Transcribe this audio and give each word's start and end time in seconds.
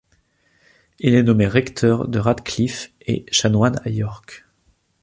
Il 0.97 1.13
est 1.13 1.21
nommé 1.21 1.45
recteur 1.47 2.07
de 2.07 2.17
Radcliffe 2.17 2.91
et 3.01 3.23
chanoine 3.31 3.79
à 3.85 3.89
York. 3.91 4.45